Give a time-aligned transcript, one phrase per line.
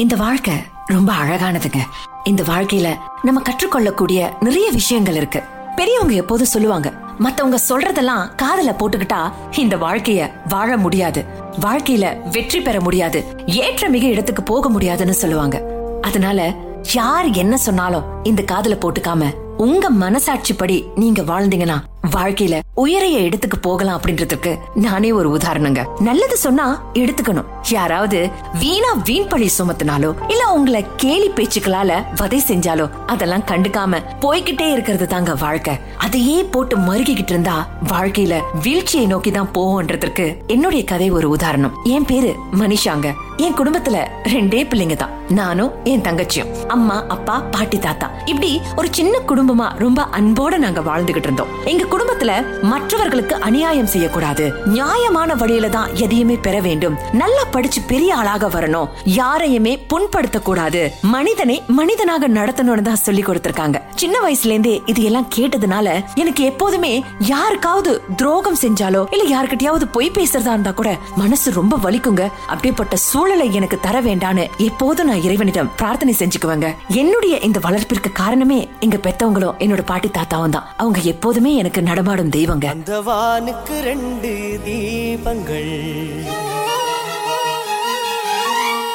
[0.00, 0.54] இந்த வாழ்க்கை
[0.86, 1.78] ரொம்ப அழகானதுங்க.
[2.24, 2.88] இந்த வாழ்க்கையில
[3.22, 5.42] நம்ம கற்றுக்கொள்ளக்கூடிய நிறைய விஷயங்கள் இருக்கு.
[5.76, 11.24] பெரியவங்க எப்போதும் சொல்லுவாங்க மத்தவங்க சொல்றதெல்லாம் காதுல போட்டுக்கிட்டா இந்த வாழ்க்கைய வாழ முடியாது.
[11.60, 13.24] வாழ்க்கையில வெற்றி பெற முடியாது.
[13.46, 15.62] ஏற்ற மிக இடத்துக்கு போக முடியாதுன்னு சொல்லுவாங்க.
[16.00, 16.54] அதனால
[16.92, 21.78] யார் என்ன சொன்னாலும் இந்த காதுல போட்டுக்காம உங்க மனசாட்சிப்படி நீங்க வாழ்ந்தீங்கன்னா
[22.16, 25.80] வாழ்க்கையில உயரிய இடத்துக்கு போகலாம் அப்படின்றதுக்கு நானே ஒரு உதாரணங்க.
[26.00, 27.48] நல்லது சொன்னா எடுத்துக்கணும்.
[27.70, 35.06] யாராவது வீணா வீண் பழி சுமத்தினாலோ இல்ல உங்களை கேலி பேச்சுக்களால வதை செஞ்சாலோ அதெல்லாம் கண்டுக்காம போய்கிட்டே இருக்கிறது
[35.06, 35.74] தாங்க வாழ்க்கை.
[35.96, 41.76] அதையே போட்டு மறுகிக்கிட்டு இருந்தா வாழ்க்கையில வீழ்ச்சியை நோக்கி தான் போவோன்றதுக்கு என்னுடைய கதை ஒரு உதாரணம்.
[41.84, 43.12] என் பேரு மனிஷாங்க.
[43.36, 45.10] என் குடும்பத்துல ரெண்டே பிள்ளைங்க தான்.
[45.28, 46.66] நானும் என் தங்கச்சியும்.
[46.66, 48.10] அம்மா அப்பா பாட்டி தாத்தா.
[48.24, 51.46] இப்படி ஒரு சின்ன குடும்பமா ரொம்ப அன்போட நாங்க வாழ்ந்துகிட்டு இருந்தோம்.
[51.64, 52.32] எங்க குடும்பத்துல
[52.72, 54.44] மற்றவர்களுக்கு அநியாயம் செய்யக்கூடாது.
[54.76, 56.96] நியாயமான வழியில தான் எதையுமே பெற வேண்டும்.
[57.22, 58.88] நல்லா படிச்சு பெரிய ஆளாக வரணும்.
[59.18, 60.82] யாரையுமே புண்படுத்த கூடாது
[61.14, 63.76] மனிதனை மனிதனாக நடத்தணும்னு தான் சொல்லி கொடுத்திருக்காங்க.
[64.02, 65.86] சின்ன வயசுல இருந்தே இது எல்லாம் கேட்டதுனால
[66.22, 66.92] எனக்கு எப்போதுமே
[67.32, 70.90] யாருக்காவது துரோகம் செஞ்சாலோ இல்ல யாருக்கிட்டயாவது பொய் பேசுறதா இருந்தா கூட
[71.22, 72.24] மனசு ரொம்ப வலிக்குங்க.
[72.54, 76.68] அப்படிப்பட்ட சூழலை எனக்கு தர வேண்டான்னு எப்போதும் நான் இறைவனிடம் பிரார்த்தனை செஞ்சுக்குவேங்க.
[77.02, 80.66] என்னுடைய இந்த வளர்ப்பிற்கு காரணமே எங்க பெத்தவங்களும் என்னோட பாட்டி தாத்தாவும் தான்.
[80.76, 82.64] அவங்க எப்போதுமே எனக்கு நடமாடும் தெய்வங்க.
[82.64, 86.26] அந்த வானுக்கு ரெண்டு தீபங்கள்.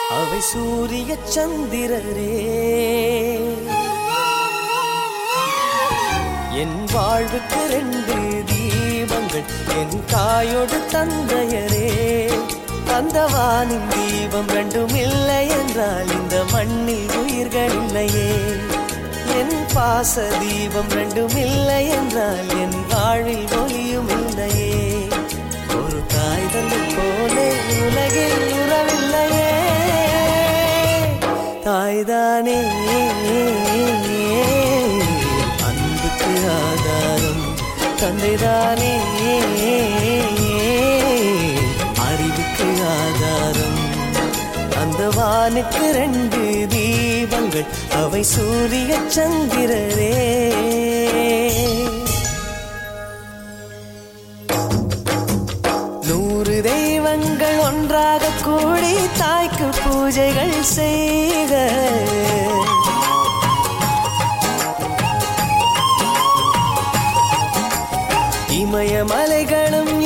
[0.10, 2.36] அவை சூரிய சந்திரரே.
[6.52, 8.14] என் வாழ்வுக்கு ரெண்டு
[8.54, 9.44] தீபங்கள்.
[9.80, 12.32] என் தாயோடு தந்தையரே.
[12.94, 18.36] அந்த வானின் தீபம் ரெண்டும் இல்லை என்றால் இந்த மண்ணில் உயிர்கள் இல்லையே.
[19.40, 25.08] என் பாச தீபம் ரெண்டும் இல்லை என்றால் என் வாழ்வில் ஒளியும் இல்லையே
[25.76, 27.48] ஒரு தாய் தந்தை போலே
[27.86, 29.50] உலகில் உறவில்லையே.
[31.64, 32.58] தாய்தானே.
[35.68, 37.44] அன்புக்கு ஆதாரம்
[38.02, 38.94] தந்தைதானே.
[42.08, 42.68] அறிவுக்கு
[42.98, 43.63] ஆதாரம்
[44.96, 47.66] அந்த வானுக்கு ரெண்டு தீபங்கள்.
[47.92, 50.12] அவை சூரிய சந்திரரே.
[56.08, 61.72] நூறு தெய்வங்கள் ஒன்றாக கூடி தாய்க்கு பூஜைகள் செய்க.
[68.50, 70.03] இமயமலைகளும்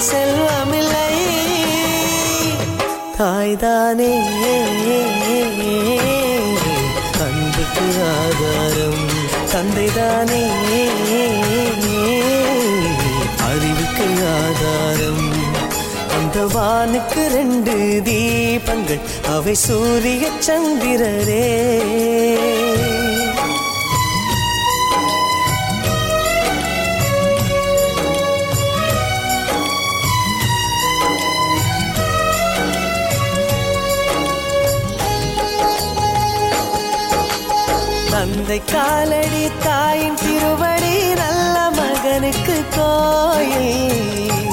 [0.00, 1.14] செல்வமில்லை.
[3.18, 4.12] தாய்தானே.
[7.20, 7.86] அன்புக்கு
[8.18, 9.08] ஆதாரம்
[9.52, 10.44] தந்தைதானே.
[13.48, 14.06] அறிவுக்கு
[14.40, 15.28] ஆதாரம்.
[16.18, 21.48] அந்த வானுக்கு ரெண்டு தீபங்கள் அவை சூரிய சந்திரரே.
[38.50, 44.48] தந்தை காலடி தாயின் திருவடி நல்ல மகனுக்கு கோயில்.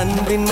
[0.00, 0.46] அன்பின்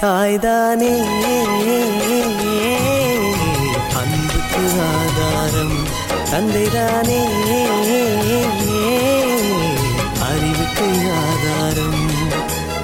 [0.00, 0.92] தாய்தானே.
[3.94, 5.78] அன்புக்கு ஆதாரம்
[6.30, 7.20] தந்தைதானே.
[10.28, 10.88] அறிவுக்கு
[11.20, 12.08] ஆதாரம்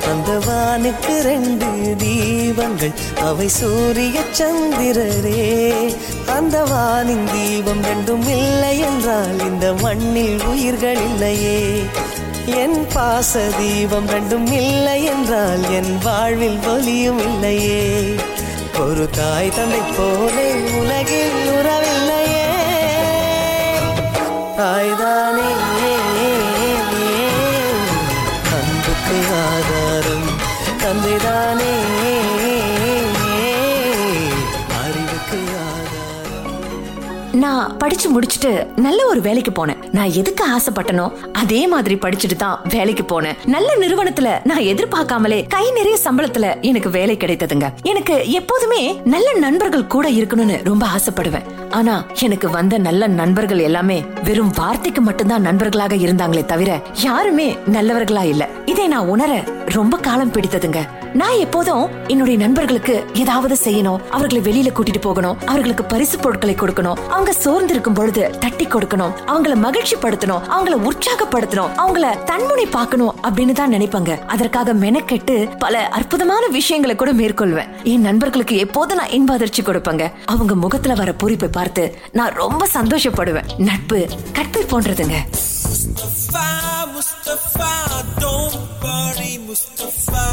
[0.05, 1.67] தந்தவானுக்கு ரெண்டு
[1.99, 2.93] தீபங்கள்.
[3.21, 5.97] அவை சூரிய சந்திரரே.
[6.27, 11.85] அந்த வானின் தீபம் ரெண்டும் இல்லை என்றால் இந்த மண்ணில் உயிர்கள் இல்லையே.
[12.47, 18.15] என் பாச தீபம் ரெண்டும் இல்லை என்றால் என் வாழ்வில் ஒலியும் இல்லையே.
[18.81, 22.47] ஒரு தாய் தந்தை போலே உலகில் உறவில்லையே.
[24.57, 25.51] தாய்தானே
[28.57, 30.29] அன்புக்கு ஆதாரம்
[30.83, 31.75] தந்தைதானே
[37.33, 39.83] நான் படிச்சு முடிச்சுட்டு நல்ல ஒரு வேலைக்கு போனேன்.
[39.93, 43.39] நான் எதுக்கு ஆசைப்பட்டனோ அதே மாதிரி படிச்சுட்டு தான் வேலைக்கு போனேன்.
[43.55, 47.69] நல்ல நிறுவனத்துல நான் எதிர்பார்க்காமலே கை நிறைய சம்பளத்துல எனக்கு வேலை கிடைத்ததுங்க.
[47.83, 48.83] எனக்கு எப்போதுமே
[49.15, 51.47] நல்ல நண்பர்கள் கூட இருக்கணும்னு ரொம்ப ஆசைப்படுவேன்.
[51.71, 51.95] ஆனா
[52.27, 56.71] எனக்கு வந்த நல்ல நண்பர்கள் எல்லாமே வெறும் வார்த்தைக்கு மட்டும்தான் நண்பர்களாக இருந்தாங்களே தவிர
[57.03, 58.45] யாருமே நல்லவர்களா இல்ல.
[58.73, 59.33] இதை நான் உணர
[59.77, 60.81] ரொம்ப காலம் பிடித்ததுங்க.
[61.21, 67.33] நான் எப்போதும் என்னுடைய நண்பர்களுக்கு ஏதாவது செய்யணும் அவர்களை வெளியில கூட்டிட்டு போகணும் அவர்களுக்கு பரிசு பொருட்களை கொடுக்கணும் அவங்க
[67.33, 70.77] சோர்ந்து இருக்கும் பொழுது தட்டி கொடுக்கணும் அவங்கள மகிழ்ச்சி படுத்தணும் அவங்கள
[71.29, 78.07] உற்சாகப்படுத்தணும் அவங்கள தன்முனை பார்க்கணும் அப்படின்னு தான் நினைப்பாங்க அதற்காக மெனக்கெட்டு பல அற்புதமான விஷயங்களை கூட மேற்கொள்வேன் என்
[78.09, 81.85] நண்பர்களுக்கு எப்போதும் நான் இன்ப அதிர்ச்சி கொடுப்பேங்க அவங்க முகத்துல வர பொறிப்பை பார்த்து
[82.19, 84.01] நான் ரொம்ப சந்தோஷப்படுவேன் நட்பு
[84.39, 85.19] கற்பை போன்றதுங்க
[85.79, 86.45] Mustafa,
[86.95, 87.69] Mustafa,
[88.23, 90.25] don't worry, Mustafa.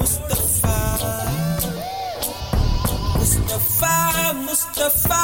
[0.00, 0.74] Mustafa.
[3.16, 3.94] Mustafa,
[4.40, 5.22] Mustafa,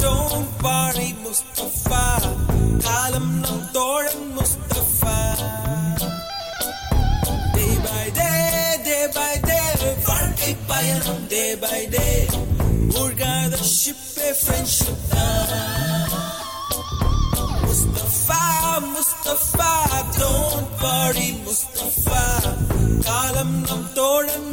[0.00, 2.02] don't worry, Mustafa.
[2.84, 5.16] காலம் நம் தோழன் Mustafa.
[7.56, 8.40] Day by day,
[8.88, 9.68] day by day,
[10.08, 12.16] வாழ்க்கை பயணம் day by day.
[12.90, 16.12] மூழ்காத ஷிப்பே friendship தான்
[17.64, 18.42] Mustafa,
[18.94, 19.72] Mustafa,
[20.18, 22.22] don't worry, Mustafa.
[23.08, 24.50] காலம் நம் தோழன்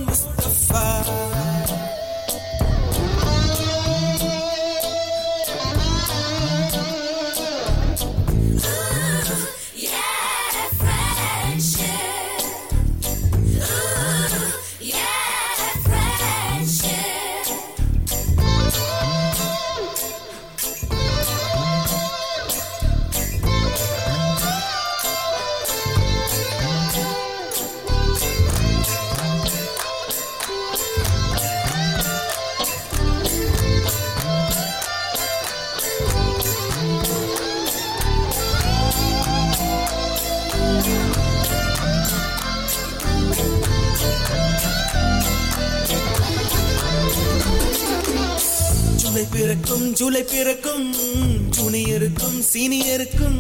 [49.11, 50.85] ஜூலை பிறக்கும் ஜூலை பிறக்கும்
[51.55, 53.39] ஜூனியருக்கும் சீனியருக்கும்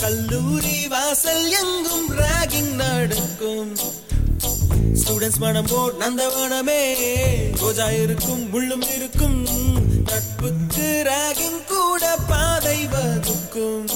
[0.00, 3.72] கல்லூரி வாசல் எங்கும் ராகிங் நடக்கும்.
[5.00, 6.82] ஸ்டூடெண்ட்ஸ் மனம் போர் நந்தவனமே
[7.60, 9.38] ரோஜா இருக்கும் முள்ளும் இருக்கும்
[10.08, 13.88] நட்புக்கு ராகிங் கூட பாதை வகுக்கும்.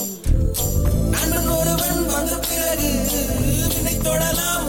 [1.11, 2.91] நண்பன் ஒருவன் வந்த பிறகு
[3.75, 4.67] வினை தொடலாம்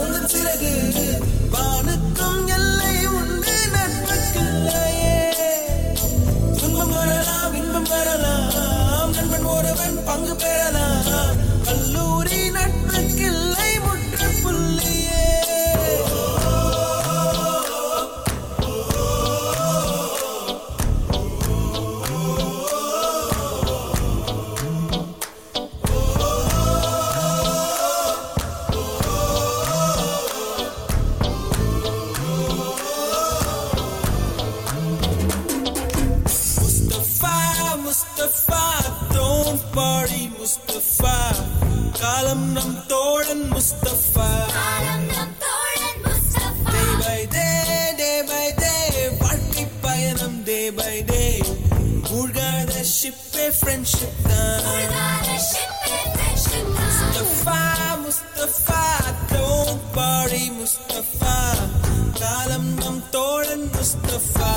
[10.07, 10.96] பங்கு பெறலாம்.
[40.65, 41.15] Worry, Mustafa.
[42.01, 44.27] காலம் நம் தோழன் Mustafa.
[46.73, 51.35] Day by day, day by day, வாழ்க்கை பயணம் day by day.
[52.07, 54.65] மூழ்காத ஷிப்பே friendship தான்.
[56.79, 57.59] Mustafa,
[58.03, 58.83] Mustafa,
[59.33, 61.35] don't worry, Mustafa.
[62.21, 64.51] காலம் நம் தோழன் Mustafa.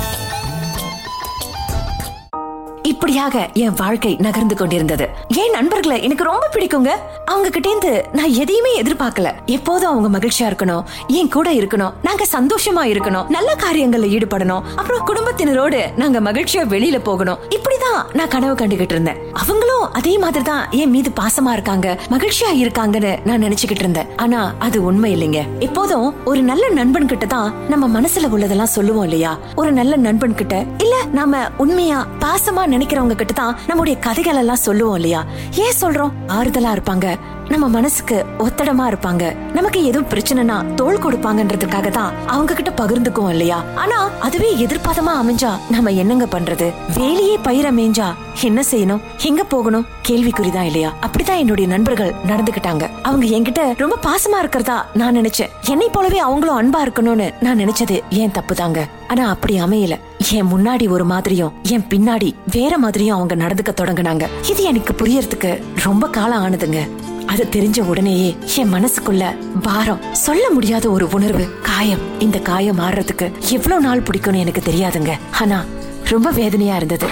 [3.11, 5.05] படிப்படியாக என் வாழ்க்கை நகர்ந்து கொண்டிருந்தது.
[5.41, 6.91] என் நண்பர்களை எனக்கு ரொம்ப பிடிக்குங்க.
[7.25, 9.29] அவங்க கிட்ட இருந்து நான் எதையுமே எதிர்பார்க்கல.
[9.45, 10.83] எப்போதும் அவங்க மகிழ்ச்சியா இருக்கணும்
[11.19, 17.41] என் கூட இருக்கணும் நாங்க சந்தோஷமா இருக்கணும் நல்ல காரியங்கள்ல ஈடுபடணும் அப்புறம் குடும்பத்தினரோடு நாங்க மகிழ்ச்சியா வெளியில போகணும்.
[17.57, 19.19] இப்படிதான் நான் கனவு கண்டுகிட்டு இருந்தேன்.
[19.41, 24.09] அவங்களும் அதே மாதிரி தான் என் மீது பாசமா இருக்காங்க மகிழ்ச்சியா இருக்காங்கன்னு நான் நினைச்சுக்கிட்டு இருந்தேன்.
[24.15, 25.41] ஆனா அது உண்மை இல்லைங்க.
[25.59, 29.33] எப்போதும் ஒரு நல்ல நண்பன் கிட்ட தான் நம்ம மனசுல உள்ளதெல்லாம் சொல்லுவோம் இல்லையா?
[29.55, 34.65] ஒரு நல்ல நண்பன் கிட்ட இல்ல நாம உண்மையா பாசமா நினைக்கிற இருக்கிறவங்க கிட்ட தான் நம்முடைய கதைகள் எல்லாம்
[34.67, 35.21] சொல்லுவோம் இல்லையா?
[35.55, 36.11] ஏன் சொல்றோம்?
[36.27, 37.07] ஆறுதலா இருப்பாங்க.
[37.47, 39.23] நம்ம மனசுக்கு ஒத்தடமா இருப்பாங்க.
[39.53, 43.63] நமக்கு எதுவும் பிரச்சனைனா தோள் கொடுப்பாங்கன்றதுக்காக தான் அவங்க கிட்ட பகிர்ந்துக்குவோம் இல்லையா?
[43.75, 46.73] ஆனா அதுவே எதிர்பாதமா அமைஞ்சா நம்ம என்னங்க பண்றது?
[46.97, 48.07] வேலையே பயிர மேஞ்சா
[48.41, 49.01] என்ன செய்யணும்?
[49.23, 49.85] எங்க போகணும்?
[50.07, 50.93] கேள்விக்குறிதான் இல்லையா?
[51.01, 55.51] அப்படிதான் என்னுடைய நண்பர்கள் நடந்துகிட்டாங்க அவங்க என்கிட்ட ரொம்ப பாசமா இருக்கிறதா நான் நினைச்சேன்.
[55.69, 58.79] என்னை போலவே அவங்களும் அன்பா இருக்கணும்னு நான் நினைச்சது ஏன் தப்புதாங்க?
[59.11, 59.95] ஆனா அப்படி அமையல.
[60.31, 64.25] என் முன்னாடி ஒரு மாதிரியும் என் பின்னாடி வேற மாதிரியும் அவங்க நடந்துக்க தொடங்குனாங்க.
[64.49, 66.79] இது எனக்கு புரியறதுக்கு ரொம்ப காலம் ஆனதுங்க.
[67.25, 72.05] அது தெரிஞ்ச உடனேயே என் மனசுக்குள்ள பாரம் சொல்ல முடியாத ஒரு உணர்வு காயம்.
[72.19, 75.11] இந்த காயம் ஆறுறதுக்கு எவ்வளவு நாள் பிடிக்கும்னு எனக்கு தெரியாதுங்க.
[75.41, 75.63] ஆனா
[76.03, 77.07] ரொம்ப வேதனையா இருந்தது.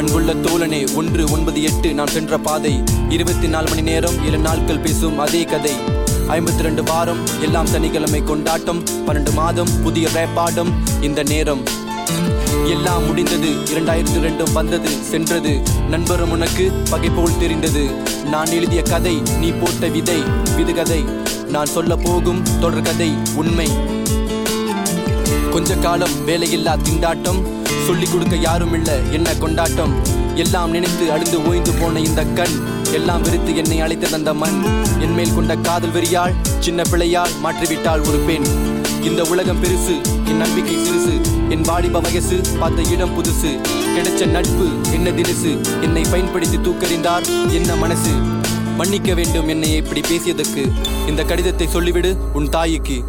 [0.00, 2.82] அன்புள்ள தோழனே ஒன்று ஒன்பது எட்டு நான் சென்ற பாதை.
[3.08, 5.72] இருபத்தி நாலு மணி நேரம் ஏழு நாட்கள் பேசும் அதே கதை.
[6.28, 8.84] ஐம்பத்தி ரெண்டு வாரம் எல்லாம் சனிக்கிழமை கொண்டாட்டம்.
[9.06, 11.62] பன்னெண்டு மாதம் புதிய ரேப்பாடம் இந்த நேரம்
[12.66, 13.50] எல்லாம் முடிந்தது.
[13.74, 15.62] இரண்டாயிரத்தி ரெண்டும் வந்தது சென்றது.
[15.88, 17.90] நண்பரும் உனக்கு பகை போல் தெரிந்தது.
[18.24, 20.22] நான் எழுதிய கதை நீ போட்ட விதை
[20.56, 21.04] விதுகதை
[21.48, 23.68] நான் சொல்ல போகும் தொடர் கதை உண்மை.
[25.50, 27.40] கொஞ்ச காலம் வேலையில்லா திண்டாட்டம்.
[27.86, 29.94] சொல்லிக் கொடுக்க யாரும் இல்ல என்ன கொண்டாட்டம்?
[30.34, 32.56] எல்லாம் நினைத்து அழுந்து ஓய்ந்து போன இந்த கண்.
[32.92, 34.62] எல்லாம் வெறுத்து என்னை அழைத்த தந்த மண்.
[35.00, 38.46] என் மேல் கொண்ட காதல் வெறியால் சின்ன பிள்ளையால் மாற்றிவிட்டாள் ஒரு பெண்.
[39.02, 41.14] இந்த உலகம் பெருசு என் நம்பிக்கை சிறுசு.
[41.48, 43.50] என் வாலிப வயசு பார்த்த இடம் புதுசு.
[43.96, 45.82] கிடைச்ச நட்பு என்ன தினுசு?
[45.82, 48.10] என்னை பயன்படுத்தி தூக்கறிந்தார் என்ன மனசு?
[48.76, 50.72] மன்னிக்க வேண்டும் என்னை இப்படி பேசியதற்கு.
[51.08, 53.04] இந்த கடிதத்தை சொல்லிவிடு உன் தாய்க்கு.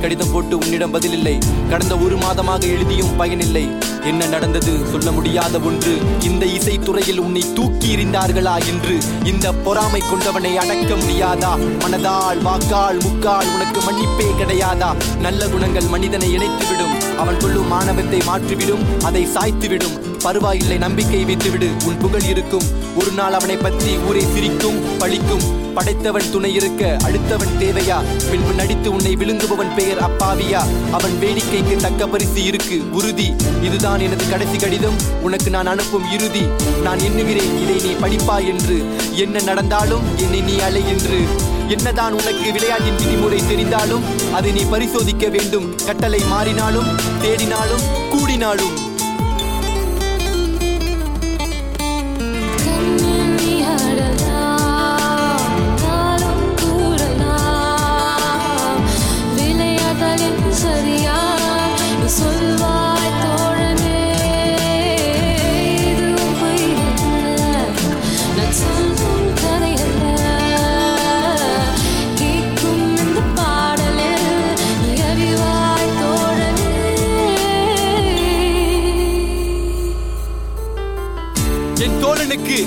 [0.00, 1.38] கடிதம் போட்டு உன்னிடம் பதிலில்லை.
[1.68, 3.68] கடந்த ஒரு மாதமாக எழுதியும் பயனில்லை.
[4.02, 4.78] என்ன நடந்தது?
[4.90, 5.98] சொல்ல முடியாத ஒன்று.
[6.20, 8.98] இந்த இசைத்துறையில் உன்னை தூக்கி எறிந்தார்களா என்று.
[9.24, 11.58] இந்த பொறாமை கொண்டவனை அடக்க முடியாதா?
[11.78, 14.94] மனதால் வாக்கால் முக்கால் உனக்கு மன்னிப்பே கிடையாதா?
[15.20, 17.14] நல்ல குணங்கள் மனிதனை இணைத்துவிடும்.
[17.18, 19.04] அவன் கொள்ளும் மாணவத்தை மாற்றிவிடும்.
[19.04, 20.09] அதை சாய்த்துவிடும்.
[20.22, 21.68] பருவாயில்லை நம்பிக்கை விட்டுவிடு.
[21.84, 22.62] உன் புகழ் இருக்கும்.
[22.96, 25.58] ஒரு நாள் அவனை பற்றி ஊரை சிரிக்கும் பழிக்கும்.
[25.74, 28.02] படைத்தவன் துணை இருக்க அடுத்தவன் தேவையா?
[28.30, 30.62] பின்பு நடித்து உன்னை விழுங்குபவன் பெயர் அப்பாவியா?
[30.90, 33.34] அவன் வேடிக்கைக்கு தக்க பரிசு இருக்கு உறுதி.
[33.62, 34.98] இதுதான் எனது கடைசி கடிதம்.
[35.22, 36.42] உனக்கு நான் அனுப்பும் இறுதி.
[36.82, 38.84] நான் எண்ணுகிறேன் இதை நீ படிப்பாய் என்று.
[39.14, 41.48] என்ன நடந்தாலும் என்னை நீ அலை என்று.
[41.68, 45.74] என்னதான் உனக்கு விளையாட்டின் விதிமுறை தெரிந்தாலும் அதை நீ பரிசோதிக்க வேண்டும்.
[45.84, 48.89] கட்டளை மாறினாலும் தேடினாலும் கூடினாலும்.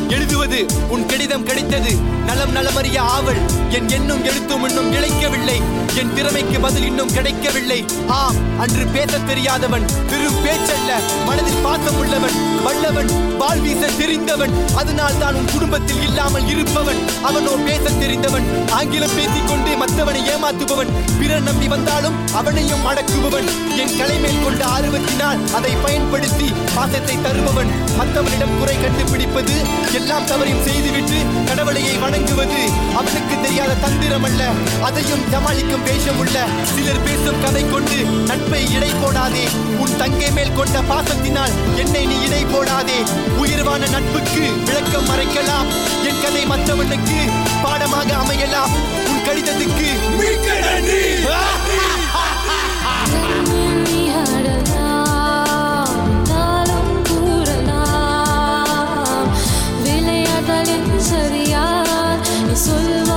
[0.09, 1.95] எழுதுவது உன் கடிதம் கிடைத்தது.
[2.25, 3.37] நலம் நலமறிய ஆவல்.
[3.69, 5.61] என் எண்ணும் எழுத்தும் இன்னும் இழைக்கவில்லை.
[5.95, 7.85] என் திறமைக்கு பதில் இன்னும் கிடைக்கவில்லை.
[8.07, 9.85] ஆம் அன்று பேசத் தெரியாதவன்.
[10.09, 10.91] வெறும் பேச்சல்ல
[11.25, 12.61] மனதில் பாசம் உள்ளவன்.
[12.63, 14.51] வல்லவன் வாழ் வீச தெரிந்தவன்.
[14.75, 16.97] அதனால் தான் உன் குடும்பத்தில் இல்லாமல் இருப்பவன்.
[17.23, 18.67] அவனோ பேசத் தெரிந்தவன்.
[18.71, 20.87] ஆங்கிலம் பேசிக்கொண்டே மற்றவனை ஏமாத்துபவன்.
[21.19, 23.77] பிறர் நம்பி வந்தாலும் அவனையும் அடக்குபவன்.
[23.77, 27.71] என் கலைமேல் கொண்ட ஆர்வத்தினால் அதை பயன்படுத்தி பாசத்தை தருபவன்.
[27.99, 29.55] மற்றவனிடம் குறை கண்டுபிடிப்பது
[29.93, 32.61] எல்லாம் தவறையும் செய்துவிட்டு கடவுளையை வணங்குவது
[32.95, 34.43] அவனுக்கு தெரியாத தந்திரம் அல்ல.
[34.81, 37.97] அதையும் சமாளிக்கும் வேஷம் உள்ள சிலர் பேசும் கதை கொண்டு
[38.29, 39.45] நட்பை இடை போடாதே.
[39.77, 42.99] உன் தங்கை மேல் கொண்ட பாசத்தினால் என்னை நீ இடை போடாதே.
[43.37, 45.69] உயர்வான நட்புக்கு விளக்கம் மறைக்கலாம்.
[46.09, 47.19] என் கதை மற்றவனுக்கு
[47.63, 48.73] பாடமாக அமையலாம்.
[49.11, 51.01] உன் கடிதத்துக்கு மிக்க நன்றி
[60.65, 62.23] Kalem sarıyan
[62.55, 63.12] Sulma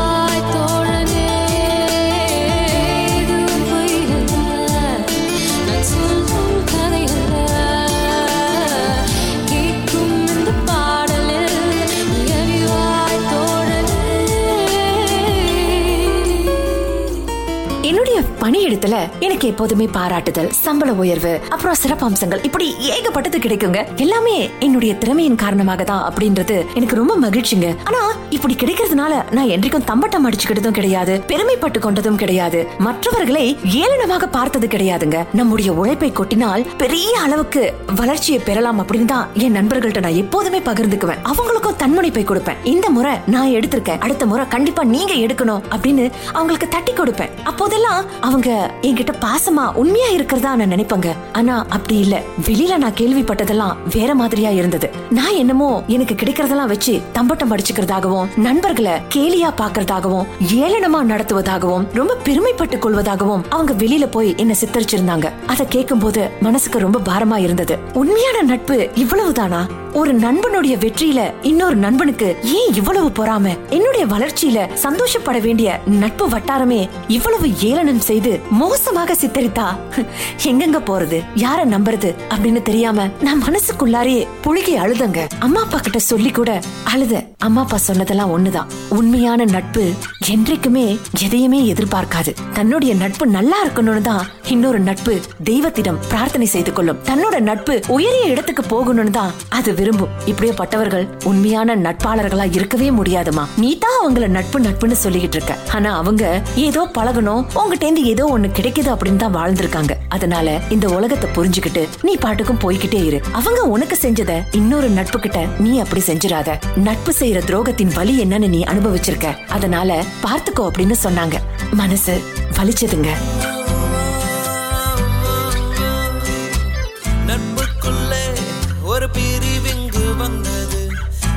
[18.77, 23.81] பணியிடத்துல எனக்கு எப்போதுமே பாராட்டுதல் சம்பள உயர்வு அப்புறம் சிறப்பம்சங்கள் இப்படி ஏகப்பட்டது கிடைக்குங்க.
[24.05, 27.69] எல்லாமே என்னுடைய திறமையின் காரணமாக தான் அப்படின்றது எனக்கு ரொம்ப மகிழ்ச்சிங்க.
[27.89, 28.01] ஆனா
[28.37, 32.61] இப்படி கிடைக்கிறதுனால நான் என்றைக்கும் தம்பட்டம் அடிச்சுக்கிட்டதும் கிடையாது பெருமைப்பட்டு கொண்டதும் கிடையாது.
[32.87, 33.45] மற்றவர்களை
[33.83, 35.21] ஏளனமாக பார்த்தது கிடையாதுங்க.
[35.41, 37.63] நம்முடைய உழைப்பை கொட்டினால் பெரிய அளவுக்கு
[38.01, 41.23] வளர்ச்சியை பெறலாம் அப்படின்னு தான் என் நண்பர்கள்ட்ட நான் எப்போதுமே பகிர்ந்துக்குவேன்.
[41.33, 42.61] அவங்களுக்கும் தன்முனைப்பை கொடுப்பேன்.
[42.75, 44.03] இந்த முறை நான் எடுத்திருக்கேன்.
[44.07, 46.05] அடுத்த முறை கண்டிப்பா நீங்க எடுக்கணும் அப்படின்னு
[46.39, 47.35] அவங்களுக்கு தட்டி கொடுப்பேன்.
[47.51, 48.51] அப்போதெல்லாம் அவங்க
[48.83, 51.13] என்கிட்ட பாசமா உண்மையா இருக்கிறதா நான் நினைப்பேங்க.
[51.33, 52.23] ஆனா அப்படி இல்ல.
[52.47, 54.91] வெளியில நான் கேள்விப்பட்டதெல்லாம் வேற மாதிரியா இருந்தது.
[55.11, 63.43] நான் என்னமோ எனக்கு கிடைக்கிறதெல்லாம் வச்சு தம்பட்டம் அடிச்சுக்கிறதாகவும் நண்பர்களை கேலியா பாக்குறதாகவும் ஏளனமா நடத்துவதாகவும் ரொம்ப பெருமைப்பட்டு கொள்வதாகவும்
[63.49, 65.31] அவங்க வெளியில போய் என்ன சித்தரிச்சிருந்தாங்க.
[65.47, 67.79] அதை கேட்கும்போது மனசுக்கு ரொம்ப பாரமா இருந்தது.
[67.95, 69.67] உண்மையான நட்பு இவ்வளவுதானா?
[69.97, 73.59] ஒரு நண்பனுடைய வெற்றியில இன்னொரு நண்பனுக்கு ஏன் இவ்வளவு பொறாம?
[73.71, 79.67] என்னுடைய வளர்ச்சியில சந்தோஷப்பட வேண்டிய நட்பு வட்டாரமே இவ்வளவு ஏளனம் செய்து மோசமாக சித்தரித்தா?
[80.45, 81.25] எங்கெங்க போறது?
[81.35, 82.15] யார நம்புறது?
[82.29, 85.29] அப்படின்னு தெரியாம நான் மனசுக்குள்ளாரே புழுகி அழுதங்க.
[85.39, 88.69] அம்மா அப்பா கிட்ட சொல்லி கூட அழுத அம்மா அப்பா சொன்னதெல்லாம் ஒண்ணுதான்.
[88.89, 89.93] உண்மையான நட்பு
[90.29, 92.35] என்றைக்குமே எதையுமே எதிர்பார்க்காது.
[92.53, 96.99] தன்னுடைய நட்பு நல்லா இருக்கணும்னு தான் இன்னொரு நட்பு தெய்வத்திடம் பிரார்த்தனை செய்து கொள்ளும்.
[97.05, 103.45] தன்னோட நட்பு உயரிய இடத்துக்கு போகணும்னு தான் அது விரும்பும் இப்படியே பட்டவர்கள் உண்மையான நட்பாளர்களா இருக்கவே முடியாதுமா.
[103.57, 105.55] நீ தான் அவங்கள நட்பு நட்புன்னு சொல்லிக்கிட்டு இருக்க.
[105.75, 107.43] ஆனா அவங்க ஏதோ பழகணும்.
[107.59, 109.93] உங்ககிட்ட இருந்து ஏதோ ஒண்ணு கிடைக்குது அப்படின்னு தான் வாழ்ந்திருக்காங்க.
[110.09, 113.21] அதனால இந்த உலகத்தை புரிஞ்சுக்கிட்டு நீ பாட்டுக்கும் போய்கிட்டே இரு.
[113.33, 116.59] அவங்க உனக்கு செஞ்சத இன்னொரு நட்பு கிட்ட நீ அப்படி செஞ்சிடாத.
[116.77, 119.31] நட்பு செய்யற துரோகத்தின் வலி என்னன்னு நீ அனுபவிச்சிருக்க.
[119.49, 121.39] அதனால பார்த்துக்கோ அப்படின்னு சொன்னாங்க.
[121.73, 122.17] மனசு
[122.59, 123.13] வலிச்சதுங்க.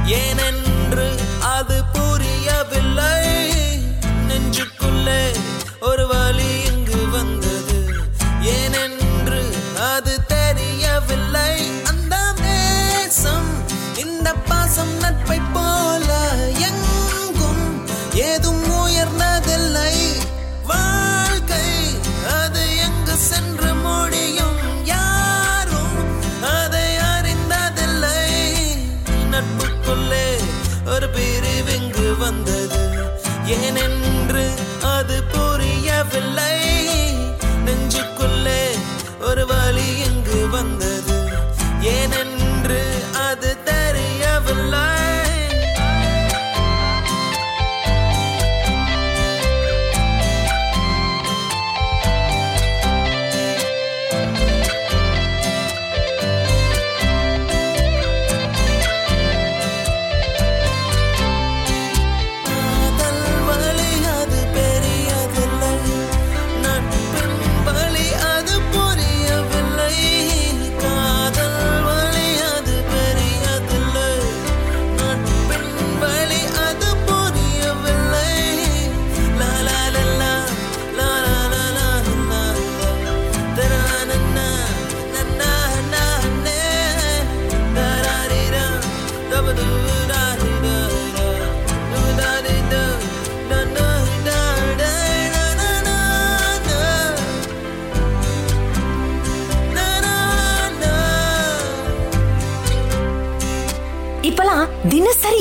[0.09, 0.48] y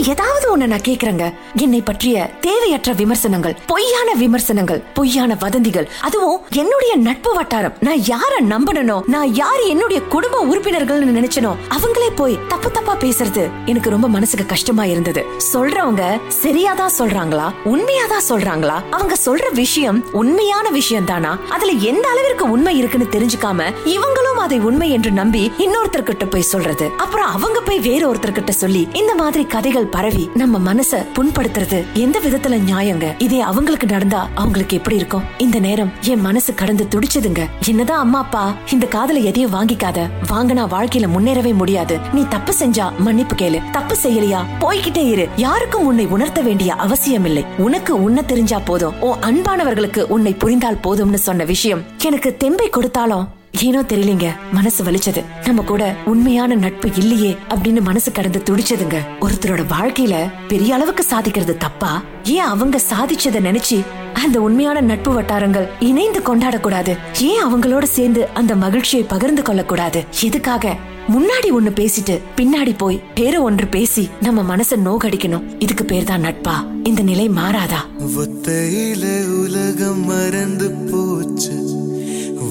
[0.09, 0.27] 别耽
[0.59, 1.35] ஒண்ணு நான் கேக்குறேங்க.
[1.55, 7.77] என்னை பற்றிய தேவையற்ற விமர்சனங்கள் பொய்யான விமர்சனங்கள் பொய்யான வதந்திகள் அதுவும் என்னுடைய நட்பு வட்டாரம்.
[7.81, 13.90] நான் யார நம்பனோ நான் யார் என்னுடைய குடும்ப உறுப்பினர்கள் நினைச்சனோ அவங்களே போய் தப்பு தப்பா பேசுறது எனக்கு
[13.90, 15.25] ரொம்ப மனசுக்கு கஷ்டமா இருந்தது.
[15.53, 17.47] சொல்றவங்க சரியாதான் சொல்றாங்களா?
[17.64, 18.77] உண்மையாதான் சொல்றாங்களா?
[18.90, 24.90] அவங்க சொல்ற விஷயம் உண்மையான விஷயம் தானா அதுல எந்த அளவிற்கு உண்மை இருக்குன்னு தெரிஞ்சுக்காம இவங்களும் அதை உண்மை
[24.90, 26.90] என்று நம்பி இன்னொருத்தர்கிட்ட போய் சொல்றது.
[26.97, 32.21] அப்புறம் அவங்க போய் வேற ஒருத்தர்கிட்ட சொல்லி இந்த மாதிரி கதைகள் பரவி நம்ம நம்ம மனச புண்படுத்துறது எந்த
[32.21, 33.23] விதத்துல நியாயங்க?
[33.23, 35.23] இதே அவங்களுக்கு நடந்தா அவங்களுக்கு எப்படி இருக்கும்?
[35.39, 37.47] இந்த நேரம் என் மனசு கடந்து துடிச்சதுங்க.
[37.67, 40.11] என்னதான் அம்மா அப்பா இந்த காதல எதையும் வாங்கிக்காத.
[40.31, 41.99] வாங்கினா வாழ்க்கையில முன்னேறவே முடியாது.
[42.13, 43.71] நீ தப்பு செஞ்சா மன்னிப்பு கேளு.
[43.71, 44.45] தப்பு செய்யலையா?
[44.61, 45.29] போய்கிட்டே இரு.
[45.37, 49.01] யாருக்கும் உன்னை உணர்த்த வேண்டிய அவசியம் இல்லை உனக்கு உன்ன தெரிஞ்சா போதும்.
[49.01, 54.27] ஓ அன்பானவர்களுக்கு உன்னை புரிந்தால் போதும்னு சொன்ன விஷயம் எனக்கு தெம்பை கொடுத்தாலும் ஏனோ தெரியலீங்க.
[54.53, 55.25] மனசு வலிச்சது.
[55.44, 58.99] நம்ம கூட உண்மையான நட்பு இல்லையே அப்படின்னு மனசு கடந்து துடிச்சதுங்க.
[59.21, 62.03] ஒருத்தரோட வாழ்க்கையில பெரிய அளவுக்கு சாதிக்கிறது தப்பா?
[62.25, 66.97] ஏன் அவங்க சாதிச்சதை நினைச்சு அந்த உண்மையான நட்பு வட்டாரங்கள் இணைந்து கொண்டாடக்கூடாது?
[67.21, 70.05] ஏன் அவங்களோட சேர்ந்து அந்த மகிழ்ச்சியை பகிர்ந்து கொள்ளக்கூடாது?
[70.21, 70.77] எதுக்காக?
[71.09, 75.57] முன்னாடி ஒண்ணு பேசிட்டு பின்னாடி போய் வேற ஒன்று பேசி நம்ம மனச நோகடிக்கணும்.
[75.59, 76.57] இதுக்கு பேர் தான் நட்பா?
[76.83, 77.81] இந்த நிலை மாறாதா?
[78.16, 79.05] ஒத்தையில
[79.44, 81.77] உலகம் மறந்து போச்சு.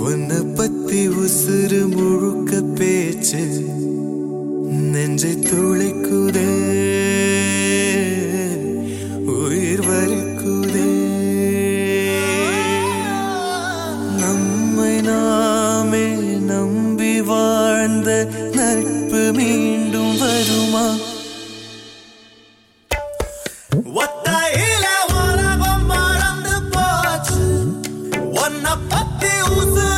[0.08, 3.42] உன்னை பத்தி உசுறு முழுக்க பேச்சு
[4.94, 6.46] நெஞ்சை துளைக்குதே
[9.36, 10.86] உயிர் வலிக்குதே.
[14.22, 16.06] நம்மை நாமே
[16.52, 18.10] நம்பி வாழ்ந்த
[18.58, 20.86] நட்பு மீண்டும் வருமா?
[24.02, 24.86] ஒத்தையில
[25.24, 27.44] உலகம் மறந்து போச்சு.
[28.44, 29.97] உன்னை பத்தி உசுறு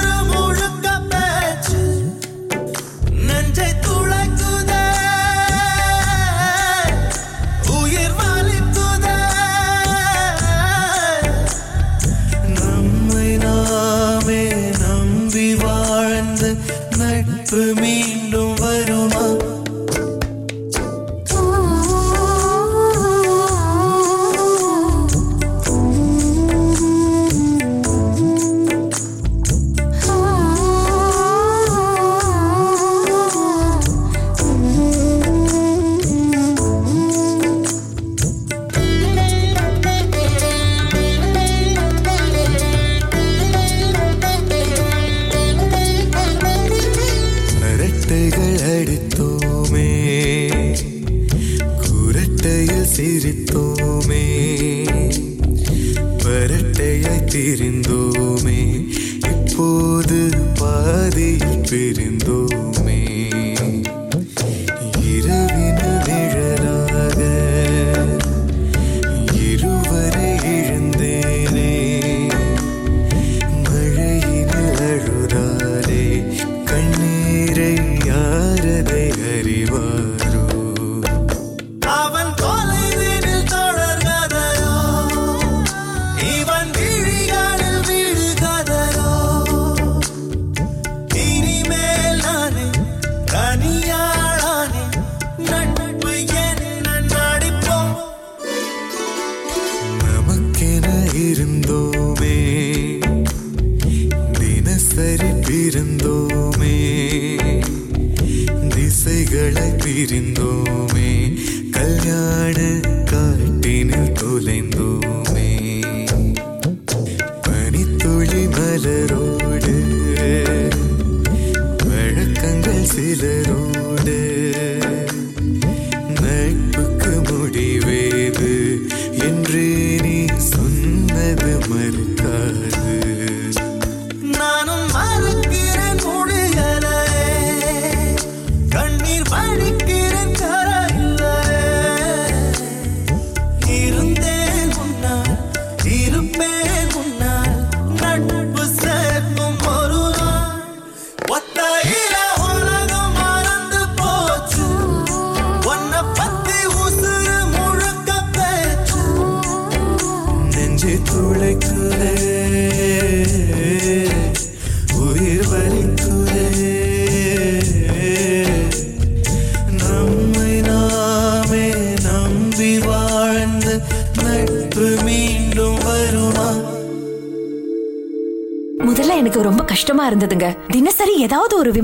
[180.19, 180.58] இருந்ததுங்க தினசரி ஏதாவது ஒரு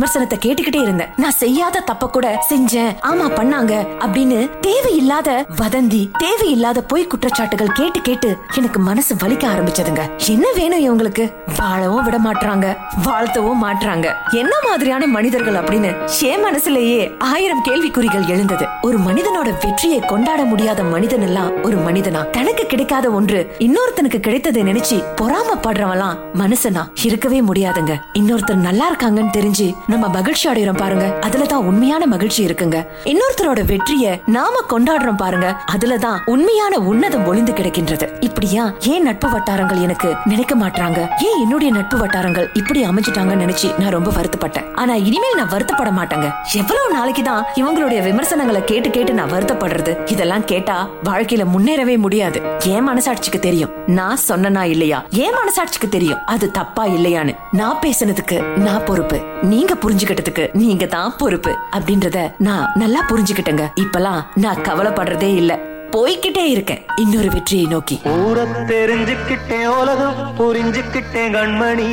[0.05, 1.11] விமர்சனத்தை கேட்டுக்கிட்டே இருந்தேன்.
[1.15, 3.73] நான் செய்யாத தப்ப கூட செஞ்சேன் ஆமா பண்ணாங்க
[4.05, 5.29] அப்படின்னு தேவையில்லாத
[5.61, 10.03] வதந்தி தேவையில்லாத பொய் குற்றச்சாட்டுகள் கேட்டு கேட்டு எனக்கு மனசு வலிக்க ஆரம்பிச்சதுங்க.
[10.33, 11.23] என்ன வேணும் இவங்களுக்கு?
[11.59, 12.67] வாழவும் விட மாட்டாங்க
[13.05, 14.05] வாழ்த்தவும் மாட்டாங்க
[14.41, 15.91] என்ன மாதிரியான மனிதர்கள் அப்படின்னு
[16.29, 18.67] என் மனசுலயே ஆயிரம் கேள்விக்குறிகள் எழுந்தது.
[18.81, 22.23] ஒரு மனிதனோட வெற்றியை கொண்டாட முடியாத மனிதன் எல்லாம் ஒரு மனிதனா?
[22.29, 26.85] தனக்கு கிடைக்காத ஒன்று இன்னொருத்தனுக்கு கிடைத்ததை நினைச்சு பொறாமப்படுறவெல்லாம் மனுஷனா?
[27.07, 27.93] இருக்கவே முடியாதுங்க.
[28.19, 31.19] இன்னொருத்தர் நல்லா இருக்காங்கன்னு தெரிஞ்சு நம்ம மகிழ்ச்சி அடைகிறோம் பாருங்க.
[31.21, 32.87] அதுலதான் உண்மையான மகிழ்ச்சி இருக்குங்க.
[33.03, 35.61] இன்னொருத்தரோட வெற்றிய நாம கொண்டாடுறோம் பாருங்க.
[35.71, 38.09] அதுலதான் உண்மையான உன்னதம் ஒளிந்து கிடக்கின்றது.
[38.19, 38.73] இப்படியா?
[38.79, 44.11] ஏன் நட்பு வட்டாரங்கள் எனக்கு நினைக்க மாட்டாங்க ஏன் என்னுடைய நட்பு வட்டாரங்கள் இப்படி அமைஞ்சிட்டாங்கன்னு நினைச்சு நான் ரொம்ப
[44.11, 44.73] வருத்தப்பட்டேன்.
[44.73, 46.31] ஆனா இனிமேல் நான் வருத்தப்பட மாட்டேங்க.
[46.53, 50.11] எவ்வளவு நாளைக்குதான் இவங்களுடைய விமர்சனங்களை கேட்டு கேட்டு நான் வருத்தப்படுறது.
[50.11, 52.41] இதெல்லாம் கேட்டா வாழ்க்கையில முன்னேறவே முடியாது.
[52.65, 53.69] ஏன் மனசாட்சிக்கு தெரியும்.
[53.87, 55.05] நான் சொன்னனா இல்லையா?
[55.09, 56.25] ஏன் மனசாட்சிக்கு தெரியும்.
[56.25, 57.35] அது தப்பா இல்லையான்னு.
[57.51, 59.21] நான் நான் பேசுனதுக்கு நான் பொறுப்பு.
[59.41, 63.71] நீங்க புரிஞ்சுக்கிட்டதுக்கு நீங்க தான் பொறுப்பு அப்படின்றத நான் நல்லா புரிஞ்சுக்கிட்டேங்க.
[63.75, 65.59] இப்பெல்லாம் நான் கவலைப்படுறதே இல்ல.
[65.91, 66.85] போய்கிட்டே இருக்கேன்.
[66.95, 67.99] இன்னொரு வெற்றியை நோக்கி.
[68.05, 71.89] ஊர தெரிஞ்சுக்கிட்டேன் உலகம் புரிஞ்சுக்கிட்டேன் கண்மணி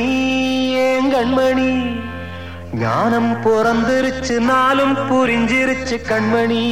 [0.75, 2.01] ஏன் கண்மணி?
[2.79, 6.63] ஞானம் பிறந்திருச்சு நாளும் புரிஞ்சிருச்சு கண்மணி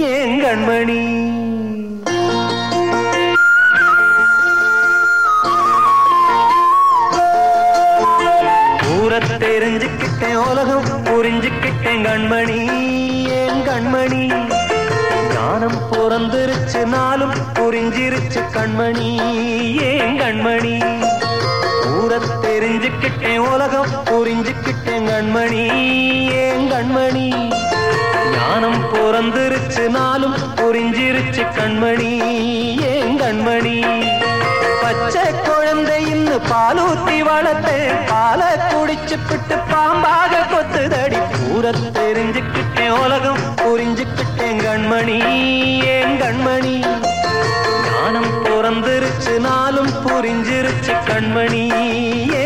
[0.00, 1.00] ஏன் கண்மணி?
[12.08, 12.58] கண்மணி
[13.28, 14.22] ஏன் கண்மணி.
[15.32, 19.08] ஞானம் பிறந்திருச்சு நாளும் புரிஞ்சிருச்சு கண்மணி
[19.80, 20.74] ஏன் கண்மணி.
[21.90, 22.12] ஊர
[22.44, 25.64] தெரிஞ்சுக்கிட்டேன் உலகம் புரிஞ்சுக்கிட்டேன் கண்மணி
[26.32, 27.26] ஏன் கண்மணி.
[28.34, 32.12] ஞானம் பிறந்திருச்சு நாளும் புரிஞ்சிருச்சு கண்மணி
[32.92, 33.76] ஏன் கண்மணி.
[34.82, 37.74] பச்சை குழந்தை குழந்தையின்னு பாலூத்தி வளர்த்து
[38.08, 41.18] பால குடிச்சு பிட்டு பாம்பாக கொத்துதடி.
[41.32, 41.72] பூர
[42.18, 45.18] தெரிஞ்சுக்கிட்டேன் உலகம் புரிஞ்சுக்கிட்டேன் கண்மணி.
[45.84, 46.86] ஏன் கண்மணி?
[47.90, 51.62] ஞானம் பிறந்திருச்சு நாளும் புரிஞ்சிருச்சு கண்மணி.
[51.70, 52.37] ஏன் கண்மணி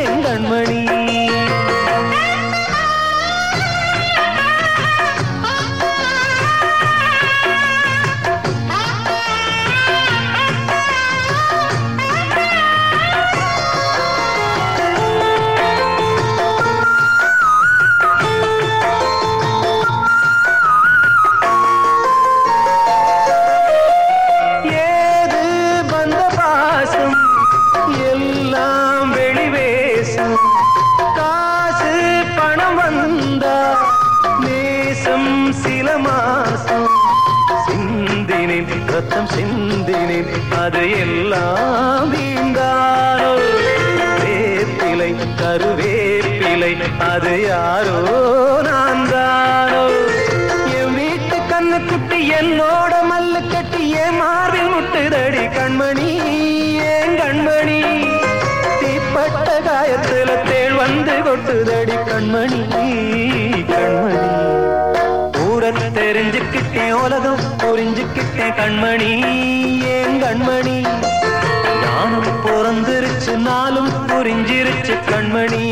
[74.08, 75.64] புரிஞ்சிருச்சு கண்மணி.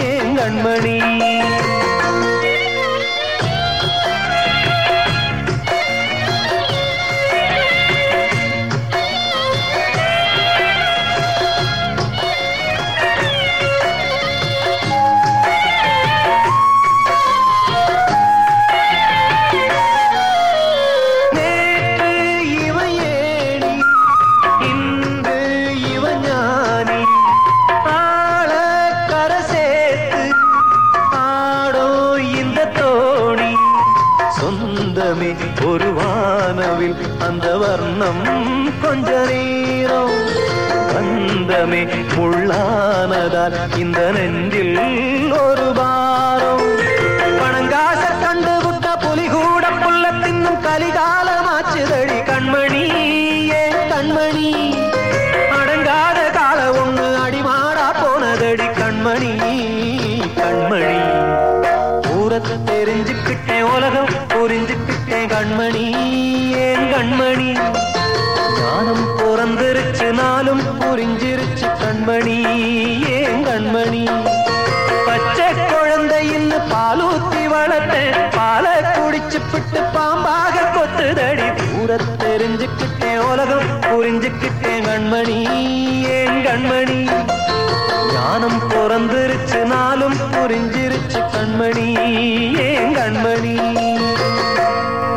[0.00, 0.96] ஏன் கண்மணி?
[60.48, 60.98] கண்மணி.
[62.18, 65.82] ஊரத்தை தெரிஞ்சுக்கிட்டேன் உலகம் புரிஞ்சுக்கிட்டேன் கண்மணி.
[66.56, 67.58] ஏன் கண்மணி?
[68.60, 72.38] ஞானம் பிறந்திருச்சு நாளும் புரிஞ்சிருச்சு கண்மணி.
[73.08, 74.04] ஏன் கண்மணி?
[75.06, 81.48] பச்சை குழந்தையின்னு பாலூத்தி வளர்த்தேன் பாலை குடிச்சுப்பிட்டு பாம்பாக கொத்துதடி.
[81.60, 85.38] பூர தெரிஞ்சுக்கிட்டேன் உலகம் புரிஞ்சுக்கிட்டேன் கண்மணி.
[86.08, 87.07] ஏன் கண்மணி?
[88.38, 91.86] ஞானம் பிறந்திருச்சு நாளும் புரிஞ்சிருச்சு கண்மணி.
[92.66, 93.54] ஏன் கண்மணி?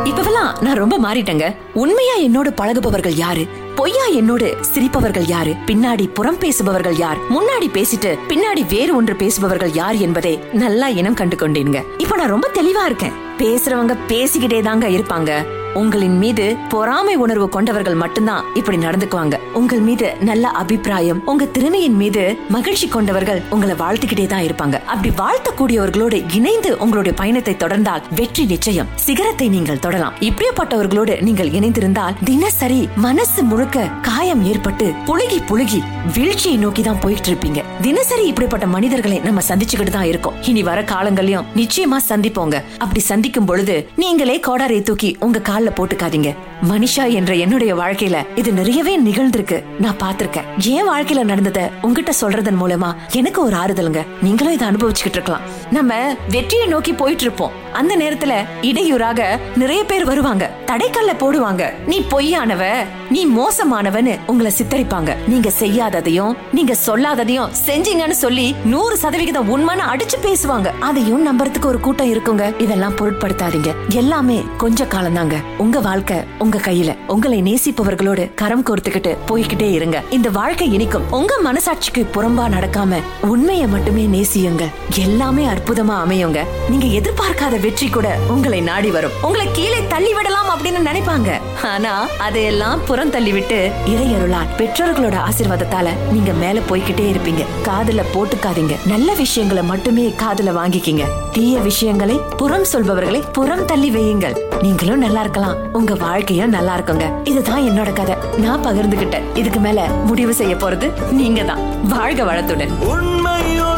[0.04, 1.54] இப்பவெல்லாம் நான் ரொம்ப மாறிட்டேங்க.
[1.72, 3.44] உண்மையா என்னோட பழகுபவர்கள் யாரு?
[3.74, 5.54] பொய்யா என்னோடு சிரிப்பவர்கள் யாரு?
[5.66, 7.16] பின்னாடி புறம் பேசுபவர்கள் யார்?
[7.30, 12.50] முன்னாடி பேசிட்டு பின்னாடி வேறு ஒன்று பேசுபவர்கள் யார் என்பதை நல்லா இனம் கண்டு கொண்டேனுங்க இப்ப நான் ரொம்ப
[12.54, 13.16] தெளிவா இருக்கேன்.
[13.38, 15.60] பேசுறவங்க பேசிக்கிட்டே தாங்க இருப்பாங்க.
[15.80, 19.36] உங்களின் மீது பொறாமை உணர்வு கொண்டவர்கள் மட்டும்தான் இப்படி நடந்துக்குவாங்க.
[19.60, 22.22] உங்கள் மீது நல்ல அபிப்பிராயம் உங்க திறமையின் மீது
[22.56, 24.76] மகிழ்ச்சி கொண்டவர்கள் உங்களை வாழ்த்துக்கிட்டே தான் இருப்பாங்க.
[24.92, 28.90] அப்படி வாழ்த்தக்கூடியவர்களோடு இணைந்து உங்களுடைய பயணத்தை தொடர்ந்தால் வெற்றி நிச்சயம்.
[29.06, 30.16] சிகரத்தை நீங்கள் தொடலாம்.
[30.28, 35.80] இப்படிப்பட்டவர்களோடு நீங்கள் இணைந்திருந்தால் தினசரி மனசு முழுக்க காயம் ஏற்பட்டு புழுகி புழுகி
[36.18, 40.36] வீழ்ச்சியை நோக்கி தான் போயிட்டு இருப்பீங்க தினசரி இப்படிப்பட்ட மனிதர்களை நம்ம சந்திச்சுக்கிட்டு தான் இருக்கோம்.
[40.52, 42.56] இனி வர காலங்களையும் நிச்சயமா சந்திப்போங்க.
[42.78, 46.30] அப்படி சந்திக்கும் பொழுது நீங்களே கோடாரை தூக்கி உங்க கால கால்ல போட்டுக்காதீங்க.
[46.70, 49.64] மனிஷா என்ற என்னுடைய வாழ்க்கையில இது நிறையவே நிகழ்ந்திருக்கு.
[49.78, 50.64] நான் பார்த்திருக்கேன்.
[50.64, 54.06] என் வாழ்க்கையில நடந்ததை உங்ககிட்ட சொல்றதன் மூலமா எனக்கு ஒரு ஆறுதலுங்க.
[54.22, 55.40] நீங்களும் இதை அனுபவிச்சுக்கிட்டு இருக்கலாம்.
[55.70, 57.50] நம்ம வெற்றியை நோக்கி போயிட்டு இருப்போம்.
[57.72, 60.50] அந்த நேரத்துல இடையூறாக நிறைய பேர் வருவாங்க.
[60.66, 61.72] தடைக்கல்ல போடுவாங்க.
[61.86, 62.72] நீ பொய்யானவ
[63.10, 65.14] நீ மோசமானவன்னு உங்களை சித்தரிப்பாங்க.
[65.28, 70.70] நீங்க செய்யாததையும் நீங்க சொல்லாததையும் செஞ்சீங்கன்னு சொல்லி நூறு சதவிகிதம் உண்மைன்னு அடிச்சு பேசுவாங்க.
[70.80, 72.60] அதையும் நம்புறதுக்கு ஒரு கூட்டம் இருக்குங்க.
[72.60, 73.74] இதெல்லாம் பொருட்படுத்தாதீங்க.
[73.88, 76.96] எல்லாமே கொஞ்ச காலம் தாங்க உங்க வாழ்க்கை உங்க உங்க கையில.
[77.06, 80.02] உங்களை நேசிப்பவர்களோடு கரம் கோர்த்துக்கிட்டு போய்கிட்டே இருங்க.
[80.10, 81.10] இந்த வாழ்க்கை இனிக்கும்.
[81.10, 84.66] உங்க மனசாட்சிக்கு புறம்பா நடக்காம உண்மையை மட்டுமே நேசியுங்க.
[84.96, 86.44] எல்லாமே அற்புதமா அமையுங்க.
[86.68, 89.10] நீங்க எதிர்பார்க்காத வெற்றி கூட உங்களை நாடி வரும்.
[89.22, 91.30] உங்களை கீழே தள்ளி விடலாம் அப்படின்னு நினைப்பாங்க.
[91.64, 97.44] ஆனா அதையெல்லாம் புறம் தள்ளி விட்டு இறையருளால் பெற்றோர்களோட ஆசீர்வாதத்தால நீங்க மேல போய்கிட்டே இருப்பீங்க.
[97.64, 98.76] காதுல போட்டுக்காதீங்க.
[98.86, 101.04] நல்ல விஷயங்களை மட்டுமே காதுல வாங்கிக்கிங்க.
[101.32, 104.50] தீய விஷயங்களை புறம் சொல்பவர்களை புறம் தள்ளி வையுங்கள்.
[104.62, 105.56] நீங்களும் நல்லா இருக்கலாம்.
[105.72, 107.04] உங்க வாழ்க்கையும் நல்லா இருக்குங்க.
[107.24, 108.14] இதுதான் என்னோட கதை.
[108.38, 109.36] நான் பகிர்ந்துகிட்டேன்.
[109.36, 112.72] இதுக்கு மேல முடிவு செய்ய போறது நீங்க தான் வாழ்க வளத்துடன்.
[112.80, 113.71] உண்மையோ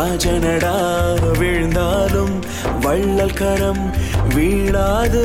[0.00, 0.74] ராஜனடா
[1.38, 2.34] விழுந்தாலும்
[2.80, 3.82] வள்ளல் கரம்
[4.34, 5.24] வீழாது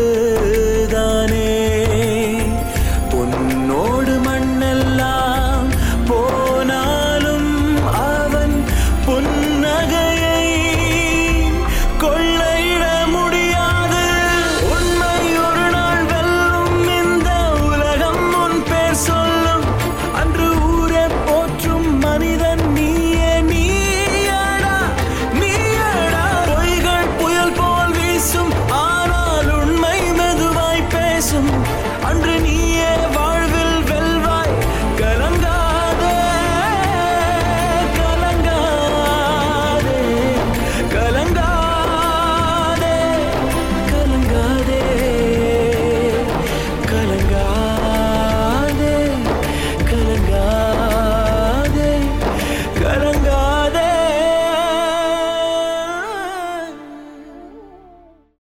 [0.92, 1.50] தானே?